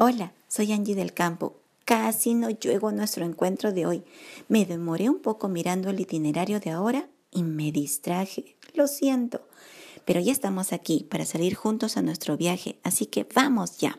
Hola, 0.00 0.32
soy 0.46 0.70
Angie 0.70 0.94
del 0.94 1.12
Campo. 1.12 1.56
Casi 1.84 2.32
no 2.32 2.50
llego 2.50 2.86
a 2.86 2.92
nuestro 2.92 3.24
encuentro 3.24 3.72
de 3.72 3.84
hoy. 3.84 4.04
Me 4.46 4.64
demoré 4.64 5.10
un 5.10 5.18
poco 5.18 5.48
mirando 5.48 5.90
el 5.90 5.98
itinerario 5.98 6.60
de 6.60 6.70
ahora 6.70 7.08
y 7.32 7.42
me 7.42 7.72
distraje. 7.72 8.54
Lo 8.74 8.86
siento. 8.86 9.40
Pero 10.04 10.20
ya 10.20 10.30
estamos 10.30 10.72
aquí 10.72 11.04
para 11.10 11.24
salir 11.24 11.56
juntos 11.56 11.96
a 11.96 12.02
nuestro 12.02 12.36
viaje, 12.36 12.78
así 12.84 13.06
que 13.06 13.26
vamos 13.34 13.78
ya. 13.78 13.98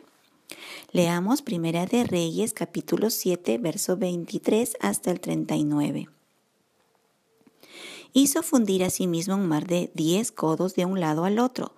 Leamos 0.90 1.42
Primera 1.42 1.84
de 1.84 2.04
Reyes 2.04 2.54
capítulo 2.54 3.10
7, 3.10 3.58
verso 3.58 3.98
23 3.98 4.78
hasta 4.80 5.10
el 5.10 5.20
39 5.20 6.08
hizo 8.12 8.42
fundir 8.42 8.84
a 8.84 8.90
sí 8.90 9.06
mismo 9.06 9.34
un 9.34 9.46
mar 9.46 9.66
de 9.66 9.90
diez 9.94 10.32
codos 10.32 10.74
de 10.74 10.84
un 10.84 11.00
lado 11.00 11.24
al 11.24 11.38
otro, 11.38 11.74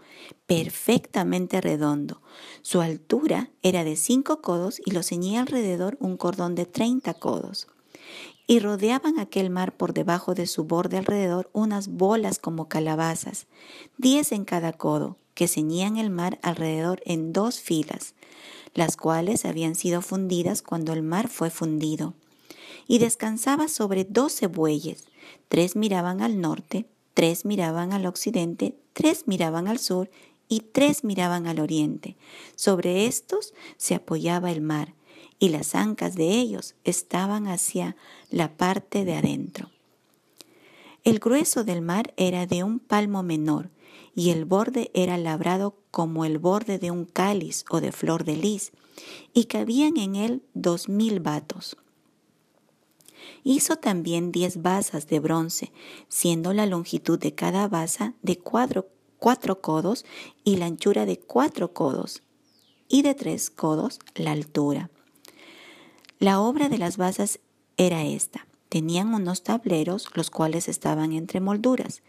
perfectamente 0.46 1.60
redondo. 1.60 2.20
Su 2.62 2.80
altura 2.80 3.50
era 3.62 3.84
de 3.84 3.96
cinco 3.96 4.40
codos 4.40 4.80
y 4.84 4.92
lo 4.92 5.02
ceñía 5.02 5.40
alrededor 5.40 5.96
un 6.00 6.16
cordón 6.16 6.54
de 6.54 6.66
treinta 6.66 7.14
codos. 7.14 7.68
Y 8.46 8.58
rodeaban 8.58 9.18
aquel 9.18 9.50
mar 9.50 9.76
por 9.76 9.94
debajo 9.94 10.34
de 10.34 10.46
su 10.46 10.64
borde 10.64 10.98
alrededor 10.98 11.48
unas 11.52 11.88
bolas 11.88 12.38
como 12.38 12.68
calabazas, 12.68 13.46
diez 13.98 14.32
en 14.32 14.44
cada 14.44 14.72
codo, 14.72 15.16
que 15.34 15.48
ceñían 15.48 15.96
el 15.96 16.10
mar 16.10 16.38
alrededor 16.42 17.00
en 17.06 17.32
dos 17.32 17.60
filas, 17.60 18.14
las 18.74 18.96
cuales 18.96 19.44
habían 19.44 19.74
sido 19.74 20.02
fundidas 20.02 20.62
cuando 20.62 20.92
el 20.92 21.02
mar 21.02 21.28
fue 21.28 21.50
fundido 21.50 22.14
y 22.86 22.98
descansaba 22.98 23.68
sobre 23.68 24.04
doce 24.04 24.46
bueyes. 24.46 25.04
Tres 25.48 25.76
miraban 25.76 26.20
al 26.20 26.40
norte, 26.40 26.86
tres 27.14 27.44
miraban 27.44 27.92
al 27.92 28.06
occidente, 28.06 28.74
tres 28.92 29.24
miraban 29.26 29.68
al 29.68 29.78
sur 29.78 30.10
y 30.48 30.60
tres 30.60 31.04
miraban 31.04 31.46
al 31.46 31.60
oriente. 31.60 32.16
Sobre 32.56 33.06
estos 33.06 33.54
se 33.76 33.94
apoyaba 33.94 34.50
el 34.50 34.60
mar 34.60 34.94
y 35.38 35.48
las 35.48 35.74
ancas 35.74 36.14
de 36.14 36.28
ellos 36.28 36.74
estaban 36.84 37.48
hacia 37.48 37.96
la 38.30 38.56
parte 38.56 39.04
de 39.04 39.14
adentro. 39.14 39.70
El 41.04 41.18
grueso 41.18 41.64
del 41.64 41.82
mar 41.82 42.14
era 42.16 42.46
de 42.46 42.62
un 42.62 42.78
palmo 42.78 43.22
menor 43.22 43.70
y 44.14 44.30
el 44.30 44.44
borde 44.44 44.90
era 44.94 45.18
labrado 45.18 45.74
como 45.90 46.24
el 46.24 46.38
borde 46.38 46.78
de 46.78 46.90
un 46.90 47.04
cáliz 47.04 47.64
o 47.70 47.80
de 47.80 47.92
flor 47.92 48.24
de 48.24 48.36
lis, 48.36 48.72
y 49.32 49.44
cabían 49.44 49.96
en 49.96 50.16
él 50.16 50.42
dos 50.54 50.88
mil 50.88 51.20
vatos. 51.20 51.76
Hizo 53.44 53.76
también 53.76 54.32
diez 54.32 54.62
basas 54.62 55.06
de 55.08 55.20
bronce, 55.20 55.72
siendo 56.08 56.52
la 56.52 56.66
longitud 56.66 57.18
de 57.18 57.34
cada 57.34 57.68
basa 57.68 58.14
de 58.22 58.38
cuatro, 58.38 58.88
codos 59.60 60.04
y 60.44 60.56
la 60.56 60.66
anchura 60.66 61.06
de 61.06 61.18
cuatro 61.18 61.72
codos, 61.72 62.22
y 62.88 63.02
de 63.02 63.14
tres 63.14 63.50
codos 63.50 63.98
la 64.14 64.32
altura. 64.32 64.90
La 66.18 66.40
obra 66.40 66.68
de 66.68 66.78
las 66.78 66.96
basas 66.96 67.40
era 67.76 68.04
esta. 68.04 68.46
Tenían 68.68 69.12
unos 69.12 69.42
tableros, 69.42 70.08
los 70.14 70.30
cuales 70.30 70.66
estaban 70.66 71.12
entre 71.12 71.40
molduras, 71.40 72.02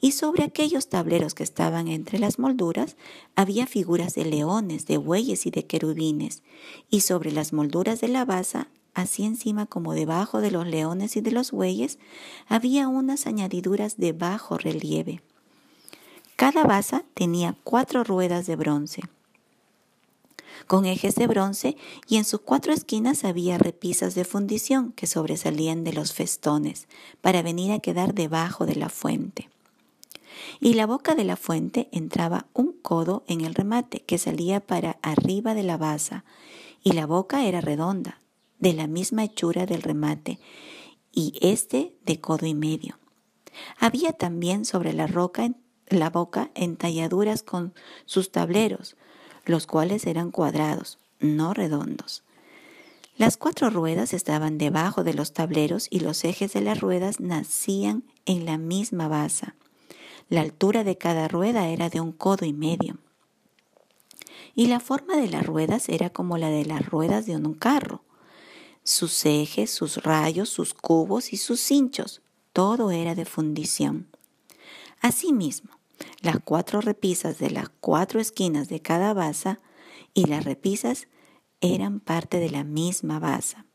y 0.00 0.12
sobre 0.12 0.44
aquellos 0.44 0.88
tableros 0.88 1.34
que 1.34 1.42
estaban 1.42 1.88
entre 1.88 2.18
las 2.18 2.38
molduras 2.38 2.96
había 3.34 3.66
figuras 3.66 4.14
de 4.14 4.24
leones, 4.24 4.86
de 4.86 4.96
bueyes 4.96 5.44
y 5.44 5.50
de 5.50 5.66
querubines, 5.66 6.42
y 6.88 7.02
sobre 7.02 7.32
las 7.32 7.52
molduras 7.52 8.00
de 8.00 8.08
la 8.08 8.24
basa 8.24 8.68
así 8.96 9.24
encima 9.24 9.66
como 9.66 9.92
debajo 9.92 10.40
de 10.40 10.50
los 10.50 10.66
leones 10.66 11.16
y 11.16 11.20
de 11.20 11.30
los 11.30 11.52
bueyes, 11.52 11.98
había 12.48 12.88
unas 12.88 13.26
añadiduras 13.26 13.98
de 13.98 14.12
bajo 14.12 14.56
relieve. 14.56 15.22
Cada 16.34 16.64
basa 16.64 17.04
tenía 17.12 17.54
cuatro 17.62 18.04
ruedas 18.04 18.46
de 18.46 18.56
bronce, 18.56 19.02
con 20.66 20.86
ejes 20.86 21.14
de 21.14 21.26
bronce, 21.26 21.76
y 22.08 22.16
en 22.16 22.24
sus 22.24 22.40
cuatro 22.40 22.72
esquinas 22.72 23.24
había 23.24 23.58
repisas 23.58 24.14
de 24.14 24.24
fundición 24.24 24.92
que 24.92 25.06
sobresalían 25.06 25.84
de 25.84 25.92
los 25.92 26.14
festones 26.14 26.88
para 27.20 27.42
venir 27.42 27.72
a 27.72 27.80
quedar 27.80 28.14
debajo 28.14 28.64
de 28.64 28.76
la 28.76 28.88
fuente. 28.88 29.50
Y 30.58 30.72
la 30.72 30.86
boca 30.86 31.14
de 31.14 31.24
la 31.24 31.36
fuente 31.36 31.88
entraba 31.92 32.46
un 32.54 32.72
codo 32.72 33.24
en 33.26 33.42
el 33.42 33.54
remate 33.54 34.00
que 34.00 34.16
salía 34.16 34.60
para 34.60 34.98
arriba 35.02 35.54
de 35.54 35.64
la 35.64 35.76
basa, 35.76 36.24
y 36.82 36.92
la 36.92 37.06
boca 37.06 37.44
era 37.44 37.60
redonda, 37.60 38.20
de 38.58 38.72
la 38.72 38.86
misma 38.86 39.24
hechura 39.24 39.66
del 39.66 39.82
remate, 39.82 40.38
y 41.12 41.34
este 41.40 41.96
de 42.04 42.20
codo 42.20 42.46
y 42.46 42.54
medio. 42.54 42.98
Había 43.78 44.12
también 44.12 44.64
sobre 44.64 44.92
la 44.92 45.06
roca 45.06 45.50
la 45.88 46.10
boca 46.10 46.50
entalladuras 46.54 47.42
con 47.42 47.72
sus 48.06 48.32
tableros, 48.32 48.96
los 49.44 49.66
cuales 49.66 50.06
eran 50.06 50.30
cuadrados, 50.30 50.98
no 51.20 51.54
redondos. 51.54 52.24
Las 53.16 53.36
cuatro 53.36 53.70
ruedas 53.70 54.12
estaban 54.12 54.58
debajo 54.58 55.04
de 55.04 55.14
los 55.14 55.32
tableros 55.32 55.86
y 55.88 56.00
los 56.00 56.24
ejes 56.24 56.52
de 56.52 56.60
las 56.60 56.80
ruedas 56.80 57.20
nacían 57.20 58.04
en 58.26 58.44
la 58.44 58.58
misma 58.58 59.08
basa. 59.08 59.54
La 60.28 60.40
altura 60.40 60.84
de 60.84 60.98
cada 60.98 61.28
rueda 61.28 61.68
era 61.68 61.88
de 61.88 62.00
un 62.00 62.12
codo 62.12 62.44
y 62.44 62.52
medio. 62.52 62.98
Y 64.54 64.66
la 64.66 64.80
forma 64.80 65.16
de 65.16 65.28
las 65.28 65.46
ruedas 65.46 65.88
era 65.88 66.10
como 66.10 66.36
la 66.36 66.50
de 66.50 66.64
las 66.66 66.84
ruedas 66.84 67.26
de 67.26 67.36
un 67.36 67.54
carro 67.54 68.02
sus 68.86 69.26
ejes, 69.26 69.70
sus 69.70 70.02
rayos, 70.04 70.48
sus 70.48 70.72
cubos 70.72 71.32
y 71.32 71.36
sus 71.36 71.60
cinchos. 71.60 72.22
Todo 72.52 72.92
era 72.92 73.14
de 73.16 73.24
fundición. 73.24 74.06
Asimismo, 75.00 75.72
las 76.22 76.36
cuatro 76.42 76.80
repisas 76.80 77.38
de 77.38 77.50
las 77.50 77.68
cuatro 77.80 78.20
esquinas 78.20 78.68
de 78.68 78.80
cada 78.80 79.12
basa 79.12 79.58
y 80.14 80.26
las 80.26 80.44
repisas 80.44 81.08
eran 81.60 81.98
parte 82.00 82.38
de 82.38 82.50
la 82.50 82.62
misma 82.62 83.18
basa. 83.18 83.66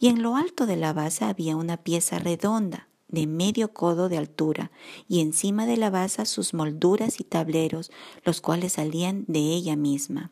Y 0.00 0.08
en 0.08 0.22
lo 0.22 0.34
alto 0.34 0.66
de 0.66 0.76
la 0.76 0.92
basa 0.94 1.28
había 1.28 1.54
una 1.54 1.76
pieza 1.76 2.18
redonda 2.18 2.88
de 3.08 3.26
medio 3.26 3.72
codo 3.72 4.08
de 4.08 4.16
altura 4.16 4.70
y 5.08 5.20
encima 5.20 5.66
de 5.66 5.76
la 5.76 5.90
basa 5.90 6.24
sus 6.24 6.54
molduras 6.54 7.20
y 7.20 7.24
tableros, 7.24 7.90
los 8.24 8.40
cuales 8.40 8.74
salían 8.74 9.24
de 9.26 9.40
ella 9.40 9.76
misma. 9.76 10.30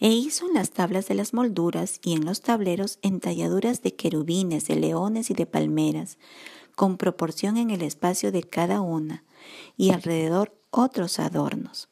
E 0.00 0.08
hizo 0.08 0.46
en 0.46 0.54
las 0.54 0.70
tablas 0.70 1.08
de 1.08 1.14
las 1.14 1.34
molduras 1.34 2.00
y 2.02 2.14
en 2.14 2.24
los 2.24 2.40
tableros 2.40 2.98
entalladuras 3.02 3.82
de 3.82 3.94
querubines, 3.94 4.66
de 4.66 4.76
leones 4.76 5.30
y 5.30 5.34
de 5.34 5.46
palmeras, 5.46 6.18
con 6.74 6.96
proporción 6.96 7.56
en 7.56 7.70
el 7.70 7.82
espacio 7.82 8.32
de 8.32 8.42
cada 8.42 8.80
una, 8.80 9.24
y 9.76 9.90
alrededor 9.90 10.54
otros 10.70 11.18
adornos. 11.18 11.88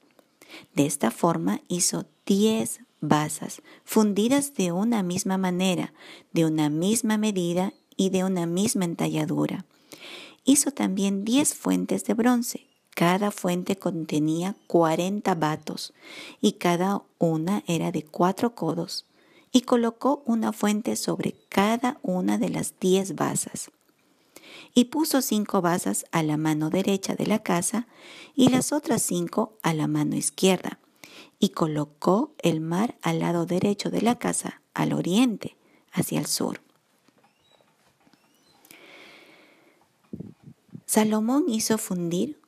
De 0.74 0.86
esta 0.86 1.10
forma 1.10 1.60
hizo 1.68 2.06
diez 2.24 2.80
basas, 3.00 3.62
fundidas 3.84 4.54
de 4.54 4.72
una 4.72 5.02
misma 5.02 5.38
manera, 5.38 5.92
de 6.32 6.44
una 6.44 6.70
misma 6.70 7.18
medida 7.18 7.72
y 7.96 8.10
de 8.10 8.24
una 8.24 8.46
misma 8.46 8.84
entalladura. 8.84 9.66
Hizo 10.44 10.70
también 10.70 11.24
diez 11.24 11.54
fuentes 11.54 12.04
de 12.04 12.14
bronce, 12.14 12.66
cada 12.96 13.30
fuente 13.30 13.76
contenía 13.76 14.56
cuarenta 14.66 15.34
batos 15.34 15.92
y 16.40 16.52
cada 16.52 17.02
una 17.18 17.62
era 17.66 17.92
de 17.92 18.02
cuatro 18.02 18.54
codos 18.54 19.04
y 19.52 19.60
colocó 19.60 20.22
una 20.24 20.54
fuente 20.54 20.96
sobre 20.96 21.34
cada 21.50 21.98
una 22.00 22.38
de 22.38 22.48
las 22.48 22.80
diez 22.80 23.14
basas. 23.14 23.70
Y 24.72 24.86
puso 24.86 25.20
cinco 25.20 25.60
basas 25.60 26.06
a 26.10 26.22
la 26.22 26.38
mano 26.38 26.70
derecha 26.70 27.14
de 27.14 27.26
la 27.26 27.42
casa 27.42 27.86
y 28.34 28.48
las 28.48 28.72
otras 28.72 29.02
cinco 29.02 29.58
a 29.62 29.74
la 29.74 29.88
mano 29.88 30.16
izquierda. 30.16 30.78
Y 31.38 31.50
colocó 31.50 32.32
el 32.38 32.62
mar 32.62 32.96
al 33.02 33.18
lado 33.18 33.44
derecho 33.44 33.90
de 33.90 34.00
la 34.00 34.18
casa, 34.18 34.62
al 34.72 34.94
oriente, 34.94 35.58
hacia 35.92 36.18
el 36.18 36.26
sur. 36.26 36.62
Salomón 40.86 41.44
hizo 41.48 41.76
fundir 41.76 42.40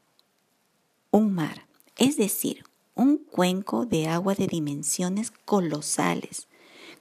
un 1.10 1.34
mar, 1.34 1.66
es 1.96 2.16
decir, 2.16 2.64
un 2.94 3.19
cuenco 3.19 3.87
de 3.87 4.08
agua 4.08 4.34
de 4.34 4.46
dimensiones 4.46 5.31
colosales, 5.31 6.49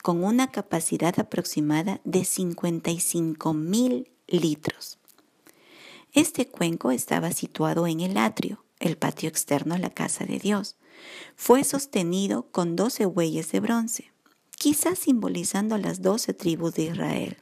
con 0.04 0.24
una 0.24 0.51
capacidad 0.51 1.19
aproximada 1.19 2.00
de 2.04 2.24
55 2.24 3.54
mil 3.54 4.12
litros. 4.27 5.00
Este 6.13 6.48
cuenco 6.48 6.92
estaba 6.92 7.31
situado 7.31 7.88
en 7.88 8.00
el 8.00 8.18
atrio, 8.18 8.63
el 8.80 8.98
patio 8.98 9.27
externo 9.27 9.75
a 9.75 9.80
la 9.80 9.89
casa 9.89 10.25
de 10.25 10.39
Dios. 10.39 10.75
Fue 11.36 11.63
sostenido 11.63 12.48
con 12.51 12.75
doce 12.75 13.06
bueyes 13.06 13.51
de 13.51 13.59
bronce, 13.59 14.12
quizás 14.57 15.00
simbolizando 15.00 15.77
las 15.77 16.01
doce 16.01 16.33
tribus 16.33 16.75
de 16.75 16.83
Israel. 16.83 17.38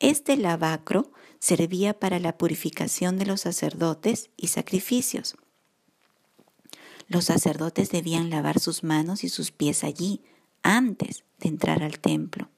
Este 0.00 0.36
lavacro 0.36 1.10
servía 1.38 1.98
para 1.98 2.18
la 2.18 2.36
purificación 2.36 3.18
de 3.18 3.26
los 3.26 3.42
sacerdotes 3.42 4.30
y 4.36 4.48
sacrificios. 4.48 5.36
Los 7.06 7.26
sacerdotes 7.26 7.90
debían 7.90 8.30
lavar 8.30 8.60
sus 8.60 8.84
manos 8.84 9.24
y 9.24 9.28
sus 9.28 9.50
pies 9.50 9.84
allí 9.84 10.22
antes 10.62 11.24
de 11.38 11.48
entrar 11.48 11.82
al 11.82 12.00
templo. 12.00 12.48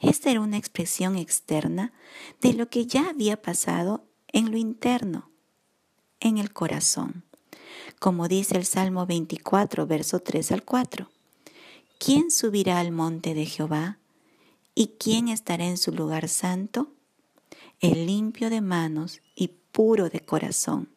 Esta 0.00 0.30
era 0.30 0.40
una 0.40 0.56
expresión 0.56 1.16
externa 1.16 1.92
de 2.40 2.52
lo 2.52 2.68
que 2.68 2.86
ya 2.86 3.08
había 3.08 3.40
pasado 3.40 4.04
en 4.28 4.50
lo 4.50 4.56
interno, 4.56 5.30
en 6.20 6.38
el 6.38 6.52
corazón. 6.52 7.24
Como 7.98 8.28
dice 8.28 8.56
el 8.56 8.64
Salmo 8.64 9.06
24, 9.06 9.86
verso 9.86 10.20
3 10.20 10.52
al 10.52 10.64
4. 10.64 11.10
¿quién 11.98 12.30
subirá 12.30 12.78
al 12.78 12.92
monte 12.92 13.34
de 13.34 13.46
Jehová? 13.46 13.98
¿Y 14.74 14.88
quién 14.98 15.28
estará 15.28 15.66
en 15.66 15.78
su 15.78 15.92
lugar 15.92 16.28
santo? 16.28 16.92
El 17.80 18.06
limpio 18.06 18.48
de 18.48 18.62
manos 18.62 19.20
y 19.34 19.48
puro 19.48 20.08
de 20.08 20.20
corazón, 20.20 20.88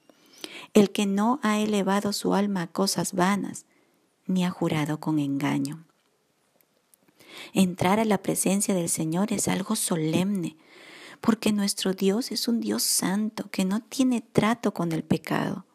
el 0.73 0.91
que 0.91 1.05
no 1.05 1.39
ha 1.43 1.59
elevado 1.59 2.13
su 2.13 2.33
alma 2.33 2.63
a 2.63 2.67
cosas 2.67 3.13
vanas, 3.13 3.65
ni 4.27 4.45
ha 4.45 4.49
jurado 4.49 4.99
con 4.99 5.19
engaño. 5.19 5.83
Entrar 7.53 7.99
a 7.99 8.05
la 8.05 8.19
presencia 8.19 8.73
del 8.73 8.89
Señor 8.89 9.33
es 9.33 9.47
algo 9.47 9.75
solemne, 9.75 10.55
porque 11.19 11.51
nuestro 11.51 11.93
Dios 11.93 12.31
es 12.31 12.47
un 12.47 12.61
Dios 12.61 12.83
santo 12.83 13.49
que 13.51 13.65
no 13.65 13.81
tiene 13.81 14.21
trato 14.21 14.73
con 14.73 14.91
el 14.93 15.03
pecado. 15.03 15.65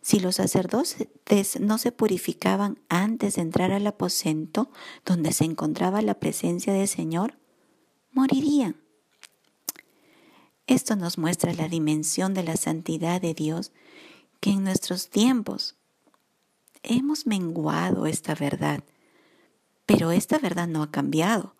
Si 0.00 0.20
los 0.20 0.36
sacerdotes 0.36 1.60
no 1.60 1.76
se 1.76 1.92
purificaban 1.92 2.78
antes 2.88 3.34
de 3.34 3.42
entrar 3.42 3.72
al 3.72 3.86
aposento 3.86 4.70
donde 5.04 5.32
se 5.32 5.44
encontraba 5.44 6.00
la 6.02 6.14
presencia 6.14 6.72
del 6.72 6.88
Señor, 6.88 7.36
morirían. 8.12 8.81
Esto 10.66 10.96
nos 10.96 11.18
muestra 11.18 11.52
la 11.52 11.68
dimensión 11.68 12.34
de 12.34 12.42
la 12.42 12.56
santidad 12.56 13.20
de 13.20 13.34
Dios 13.34 13.72
que 14.40 14.50
en 14.50 14.64
nuestros 14.64 15.08
tiempos 15.10 15.76
hemos 16.82 17.26
menguado 17.26 18.06
esta 18.06 18.34
verdad. 18.34 18.82
Pero 19.86 20.10
esta 20.10 20.38
verdad 20.38 20.68
no 20.68 20.82
ha 20.82 20.90
cambiado. 20.90 21.54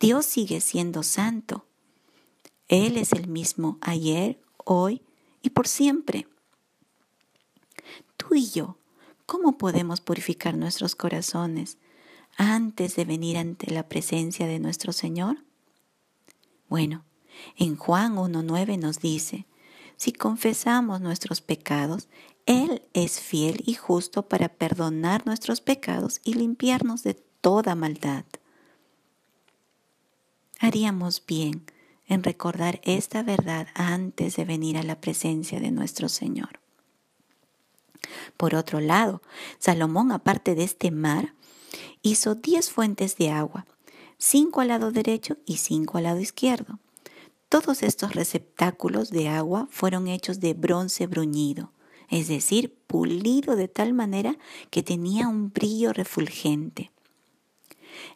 Dios 0.00 0.26
sigue 0.26 0.60
siendo 0.60 1.02
santo. 1.02 1.66
Él 2.68 2.96
es 2.96 3.12
el 3.12 3.28
mismo 3.28 3.78
ayer, 3.80 4.40
hoy 4.64 5.02
y 5.42 5.50
por 5.50 5.68
siempre 5.68 6.26
tú 8.28 8.34
y 8.34 8.50
yo, 8.50 8.76
¿cómo 9.24 9.56
podemos 9.56 10.02
purificar 10.02 10.54
nuestros 10.54 10.94
corazones 10.94 11.78
antes 12.36 12.94
de 12.96 13.06
venir 13.06 13.38
ante 13.38 13.72
la 13.72 13.88
presencia 13.88 14.46
de 14.46 14.58
nuestro 14.58 14.92
Señor? 14.92 15.38
Bueno, 16.68 17.04
en 17.56 17.76
Juan 17.76 18.16
1.9 18.16 18.78
nos 18.78 19.00
dice, 19.00 19.46
si 19.96 20.12
confesamos 20.12 21.00
nuestros 21.00 21.40
pecados, 21.40 22.08
Él 22.46 22.82
es 22.92 23.20
fiel 23.20 23.62
y 23.66 23.74
justo 23.74 24.28
para 24.28 24.48
perdonar 24.48 25.26
nuestros 25.26 25.60
pecados 25.60 26.20
y 26.24 26.34
limpiarnos 26.34 27.02
de 27.02 27.14
toda 27.14 27.74
maldad. 27.74 28.24
Haríamos 30.60 31.22
bien 31.26 31.64
en 32.06 32.22
recordar 32.22 32.80
esta 32.84 33.22
verdad 33.22 33.68
antes 33.74 34.36
de 34.36 34.44
venir 34.44 34.78
a 34.78 34.82
la 34.82 35.00
presencia 35.00 35.60
de 35.60 35.70
nuestro 35.70 36.08
Señor. 36.08 36.60
Por 38.36 38.54
otro 38.54 38.80
lado, 38.80 39.20
Salomón, 39.58 40.12
aparte 40.12 40.54
de 40.54 40.64
este 40.64 40.90
mar, 40.90 41.34
hizo 42.02 42.34
diez 42.34 42.70
fuentes 42.70 43.16
de 43.16 43.30
agua, 43.30 43.66
cinco 44.16 44.60
al 44.60 44.68
lado 44.68 44.90
derecho 44.90 45.36
y 45.44 45.58
cinco 45.58 45.98
al 45.98 46.04
lado 46.04 46.20
izquierdo. 46.20 46.78
Todos 47.48 47.82
estos 47.82 48.14
receptáculos 48.14 49.10
de 49.10 49.28
agua 49.28 49.68
fueron 49.70 50.06
hechos 50.06 50.38
de 50.40 50.52
bronce 50.52 51.06
bruñido, 51.06 51.72
es 52.10 52.28
decir, 52.28 52.76
pulido 52.86 53.56
de 53.56 53.68
tal 53.68 53.94
manera 53.94 54.36
que 54.70 54.82
tenía 54.82 55.28
un 55.28 55.50
brillo 55.50 55.92
refulgente. 55.92 56.90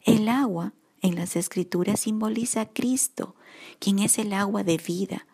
El 0.04 0.28
agua 0.28 0.74
en 1.00 1.14
las 1.14 1.36
escrituras 1.36 2.00
simboliza 2.00 2.60
a 2.62 2.68
Cristo, 2.68 3.34
quien 3.78 4.00
es 4.00 4.18
el 4.18 4.34
agua 4.34 4.64
de 4.64 4.76
vida, 4.76 5.26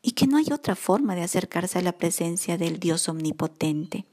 y 0.00 0.12
que 0.12 0.28
no 0.28 0.36
hay 0.36 0.46
otra 0.52 0.76
forma 0.76 1.16
de 1.16 1.22
acercarse 1.22 1.78
a 1.78 1.82
la 1.82 1.92
presencia 1.92 2.56
del 2.56 2.78
Dios 2.78 3.08
omnipotente, 3.08 4.04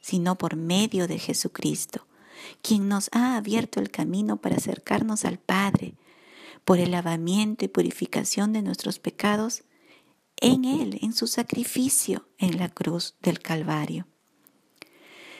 sino 0.00 0.38
por 0.38 0.56
medio 0.56 1.08
de 1.08 1.18
Jesucristo, 1.18 2.06
quien 2.62 2.88
nos 2.88 3.10
ha 3.12 3.36
abierto 3.36 3.80
el 3.80 3.90
camino 3.90 4.38
para 4.38 4.56
acercarnos 4.56 5.24
al 5.24 5.38
Padre, 5.38 5.94
por 6.64 6.78
el 6.78 6.90
lavamiento 6.90 7.64
y 7.64 7.68
purificación 7.68 8.52
de 8.52 8.62
nuestros 8.62 8.98
pecados 8.98 9.64
en 10.40 10.64
Él, 10.64 10.98
en 11.02 11.12
su 11.12 11.26
sacrificio 11.26 12.26
en 12.38 12.58
la 12.58 12.68
cruz 12.68 13.14
del 13.20 13.40
Calvario. 13.40 14.06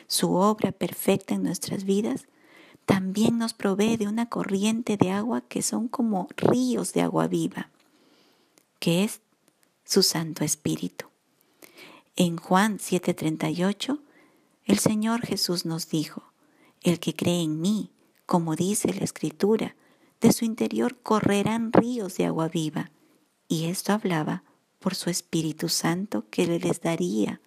Su 0.06 0.32
obra 0.34 0.72
perfecta 0.72 1.34
en 1.34 1.42
nuestras 1.42 1.84
vidas 1.84 2.26
también 2.84 3.38
nos 3.38 3.52
provee 3.52 3.96
de 3.96 4.06
una 4.06 4.28
corriente 4.28 4.96
de 4.96 5.10
agua 5.10 5.42
que 5.42 5.62
son 5.62 5.88
como 5.88 6.28
ríos 6.36 6.92
de 6.92 7.02
agua 7.02 7.26
viva, 7.26 7.70
que 8.78 9.02
es 9.04 9.20
su 9.84 10.02
Santo 10.02 10.44
Espíritu. 10.44 11.06
En 12.14 12.36
Juan 12.36 12.78
7:38, 12.78 14.00
el 14.64 14.78
Señor 14.78 15.26
Jesús 15.26 15.66
nos 15.66 15.88
dijo, 15.88 16.22
el 16.82 17.00
que 17.00 17.14
cree 17.14 17.42
en 17.42 17.60
mí, 17.60 17.90
como 18.26 18.54
dice 18.54 18.92
la 18.94 19.04
Escritura, 19.04 19.74
de 20.20 20.32
su 20.32 20.44
interior 20.44 20.98
correrán 21.02 21.72
ríos 21.72 22.16
de 22.16 22.26
agua 22.26 22.48
viva. 22.48 22.90
Y 23.48 23.66
esto 23.66 23.92
hablaba 23.92 24.42
por 24.78 24.94
su 24.94 25.10
Espíritu 25.10 25.68
Santo 25.68 26.26
que 26.30 26.46
le 26.46 26.58
les 26.58 26.80
daría 26.80 27.40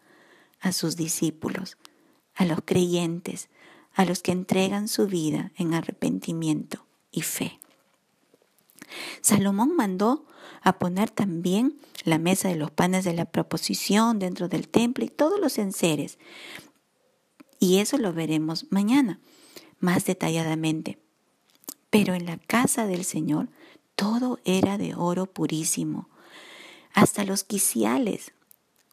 a 0.60 0.72
sus 0.72 0.96
discípulos, 0.96 1.78
a 2.36 2.46
los 2.46 2.60
creyentes, 2.66 3.50
a 3.94 4.06
los 4.06 4.22
que 4.22 4.32
entregan 4.32 4.88
su 4.88 5.08
vida 5.08 5.52
en 5.56 5.74
arrepentimiento 5.74 6.86
y 7.12 7.22
fe. 7.22 7.60
Salomón 9.22 9.76
mandó 9.76 10.26
a 10.62 10.80
poner 10.80 11.10
también 11.10 11.78
la 12.04 12.18
mesa 12.18 12.50
de 12.50 12.56
los 12.56 12.72
panes 12.72 13.04
de 13.04 13.14
la 13.14 13.26
proposición 13.26 14.20
dentro 14.20 14.48
del 14.48 14.68
templo 14.68 15.06
y 15.06 15.10
todos 15.10 15.40
los 15.40 15.58
enseres. 15.58 16.18
Y 17.60 17.78
eso 17.78 17.98
lo 17.98 18.14
veremos 18.14 18.68
mañana, 18.70 19.20
más 19.80 20.06
detalladamente. 20.06 20.98
Pero 21.90 22.14
en 22.14 22.26
la 22.26 22.38
casa 22.38 22.86
del 22.86 23.04
Señor 23.04 23.50
todo 23.96 24.40
era 24.46 24.78
de 24.78 24.96
oro 24.96 25.26
purísimo, 25.26 26.10
hasta 26.94 27.24
los 27.26 27.44
quiciales, 27.44 28.34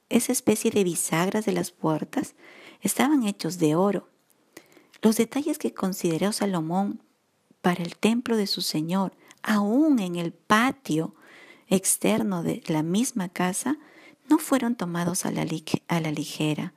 esa 0.08 0.32
especie 0.32 0.70
de 0.70 0.84
bisagras 0.84 1.44
de 1.46 1.52
las 1.52 1.70
puertas, 1.70 2.34
estaban 2.81 3.25
hechos 3.25 3.58
de 3.58 3.75
oro. 3.75 4.08
Los 5.02 5.16
detalles 5.16 5.58
que 5.58 5.75
consideró 5.75 6.32
Salomón 6.32 7.02
para 7.62 7.82
el 7.82 7.96
templo 7.96 8.37
de 8.37 8.46
su 8.46 8.62
Señor, 8.62 9.12
aún 9.43 9.98
en 9.98 10.16
el 10.16 10.32
patio 10.32 11.14
externo 11.69 12.43
de 12.43 12.62
la 12.66 12.82
misma 12.82 13.28
casa, 13.28 13.78
no 14.28 14.38
fueron 14.38 14.75
tomados 14.75 15.26
a 15.26 15.31
la, 15.31 15.46
a 15.88 16.00
la 16.00 16.10
ligera 16.10 16.74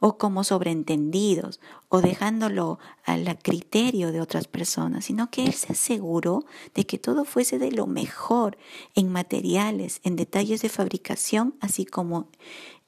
o 0.00 0.18
como 0.18 0.44
sobreentendidos 0.44 1.60
o 1.88 2.00
dejándolo 2.00 2.78
al 3.04 3.38
criterio 3.38 4.12
de 4.12 4.20
otras 4.20 4.46
personas, 4.46 5.06
sino 5.06 5.30
que 5.30 5.44
él 5.44 5.54
se 5.54 5.72
aseguró 5.72 6.44
de 6.74 6.86
que 6.86 6.98
todo 6.98 7.24
fuese 7.24 7.58
de 7.58 7.72
lo 7.72 7.86
mejor 7.86 8.58
en 8.94 9.10
materiales, 9.10 10.00
en 10.04 10.16
detalles 10.16 10.62
de 10.62 10.68
fabricación, 10.68 11.54
así 11.60 11.84
como 11.86 12.28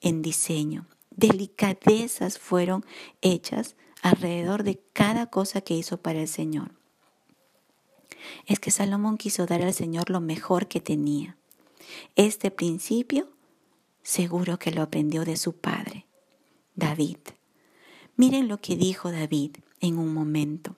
en 0.00 0.22
diseño. 0.22 0.86
Delicadezas 1.10 2.38
fueron 2.38 2.84
hechas 3.22 3.76
alrededor 4.02 4.62
de 4.62 4.80
cada 4.92 5.26
cosa 5.26 5.60
que 5.60 5.74
hizo 5.74 5.96
para 5.96 6.20
el 6.20 6.28
Señor 6.28 6.78
es 8.46 8.58
que 8.60 8.70
Salomón 8.70 9.16
quiso 9.16 9.46
dar 9.46 9.62
al 9.62 9.74
Señor 9.74 10.10
lo 10.10 10.20
mejor 10.20 10.68
que 10.68 10.80
tenía. 10.80 11.36
Este 12.16 12.50
principio 12.50 13.28
seguro 14.02 14.58
que 14.58 14.70
lo 14.70 14.82
aprendió 14.82 15.24
de 15.24 15.36
su 15.36 15.54
padre, 15.54 16.06
David. 16.78 17.18
Miren 18.16 18.46
lo 18.46 18.58
que 18.60 18.76
dijo 18.76 19.10
David 19.10 19.56
en 19.80 19.98
un 19.98 20.14
momento. 20.14 20.76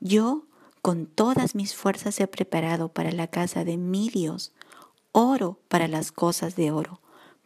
Yo 0.00 0.46
con 0.80 1.06
todas 1.06 1.54
mis 1.54 1.74
fuerzas 1.74 2.18
he 2.20 2.26
preparado 2.26 2.88
para 2.88 3.12
la 3.12 3.26
casa 3.26 3.64
de 3.64 3.76
mi 3.76 4.08
Dios 4.08 4.52
oro 5.12 5.60
para 5.68 5.88
las 5.88 6.10
cosas 6.10 6.56
de 6.56 6.72
oro, 6.72 7.00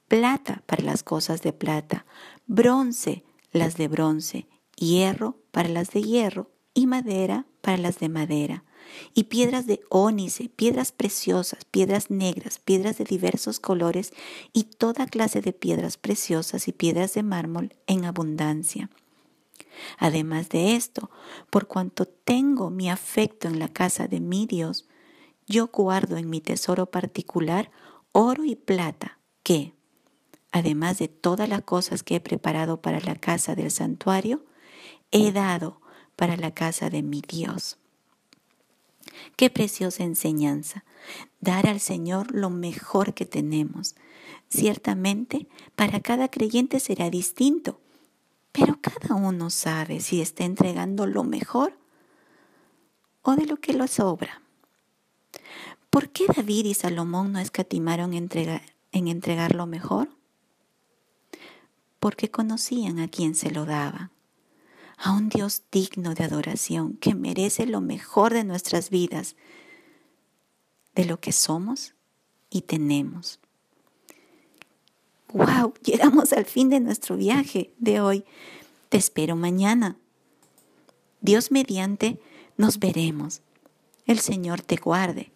plata 0.07 0.63
para 0.67 0.85
las 0.85 1.03
cosas 1.03 1.43
de 1.43 1.53
plata, 1.53 2.07
bronce 2.47 3.25
las 3.53 3.77
de 3.77 3.89
bronce, 3.89 4.47
hierro 4.77 5.37
para 5.51 5.69
las 5.69 5.91
de 5.91 6.03
hierro 6.03 6.51
y 6.75 6.87
madera 6.87 7.45
para 7.61 7.77
las 7.77 7.99
de 7.99 8.09
madera 8.09 8.65
y 9.15 9.25
piedras 9.25 9.67
de 9.67 9.81
ónice, 9.89 10.49
piedras 10.49 10.93
preciosas, 10.93 11.65
piedras 11.65 12.11
negras, 12.11 12.59
piedras 12.59 12.99
de 12.99 13.05
diversos 13.05 13.61
colores 13.61 14.13
y 14.53 14.65
toda 14.65 15.07
clase 15.07 15.41
de 15.41 15.53
piedras 15.53 15.97
preciosas 15.97 16.69
y 16.69 16.73
piedras 16.73 17.15
de 17.15 17.23
mármol 17.23 17.75
en 17.87 18.05
abundancia. 18.05 18.91
Además 19.99 20.49
de 20.49 20.75
esto, 20.77 21.11
por 21.51 21.67
cuanto 21.67 22.07
tengo 22.07 22.71
mi 22.71 22.91
afecto 22.91 23.49
en 23.49 23.59
la 23.59 23.69
casa 23.69 24.09
de 24.09 24.21
mi 24.21 24.47
Dios, 24.47 24.89
yo 25.47 25.69
guardo 25.69 26.17
en 26.17 26.29
mi 26.29 26.41
tesoro 26.41 26.87
particular 26.87 27.71
oro 28.13 28.45
y 28.45 28.57
plata 28.57 29.19
que, 29.43 29.75
además 30.53 30.99
de 30.99 31.09
todas 31.09 31.49
las 31.49 31.63
cosas 31.63 32.03
que 32.03 32.17
he 32.17 32.21
preparado 32.21 32.83
para 32.83 33.01
la 33.01 33.15
casa 33.15 33.55
del 33.55 33.71
santuario, 33.71 34.45
he 35.11 35.33
dado 35.33 35.81
para 36.17 36.37
la 36.37 36.53
casa 36.53 36.91
de 36.91 37.03
mi 37.03 37.23
Dios. 37.23 37.79
Qué 39.37 39.51
preciosa 39.51 40.05
enseñanza. 40.05 40.85
Dar 41.41 41.67
al 41.67 41.81
Señor 41.81 42.35
lo 42.35 42.51
mejor 42.51 43.15
que 43.15 43.25
tenemos. 43.25 43.95
Ciertamente, 44.49 45.47
para 45.77 46.01
cada 46.01 46.29
creyente 46.29 46.81
será 46.81 47.11
distinto, 47.11 47.81
Pero 48.51 48.81
cada 48.81 49.15
uno 49.15 49.51
sabe 49.51 50.01
si 50.01 50.21
está 50.21 50.45
entregando 50.45 51.07
lo 51.07 51.23
mejor 51.23 51.79
o 53.23 53.37
de 53.37 53.47
lo 53.47 53.59
que 53.59 53.75
lo 53.75 53.87
sobra. 53.87 54.41
¿Por 55.91 56.11
qué 56.11 56.27
David 56.27 56.65
y 56.67 56.75
Salomón 56.75 57.33
no 57.33 57.39
escatimaron 57.39 58.13
en 58.13 58.25
entregar, 58.25 58.63
en 58.91 59.07
entregar 59.07 59.55
lo 59.55 59.67
mejor? 59.67 60.09
Porque 62.01 62.31
conocían 62.31 62.99
a 62.99 63.09
quien 63.09 63.35
se 63.35 63.51
lo 63.51 63.65
daba, 63.65 64.11
a 64.99 65.13
un 65.13 65.29
Dios 65.29 65.63
digno 65.71 66.15
de 66.15 66.25
adoración 66.25 66.97
que 66.97 67.15
merece 67.15 67.67
lo 67.67 67.81
mejor 67.81 68.33
de 68.33 68.45
nuestras 68.45 68.91
vidas, 68.91 69.37
de 70.95 71.05
lo 71.05 71.21
que 71.21 71.33
somos 71.33 71.95
y 72.51 72.63
tenemos. 72.63 73.39
¡Wow! 75.33 75.75
Llegamos 75.85 76.33
al 76.33 76.45
fin 76.45 76.69
de 76.69 76.81
nuestro 76.81 77.17
viaje 77.17 77.73
de 77.79 78.01
hoy. 78.01 78.25
Te 78.89 78.99
espero 78.99 79.37
mañana. 79.37 79.97
Dios 81.21 81.51
mediante, 81.51 82.21
nos 82.57 82.79
veremos. 82.79 83.43
El 84.07 84.19
Señor 84.19 84.63
te 84.63 84.77
guarde. 84.77 85.31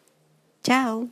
Chao. 0.63 1.09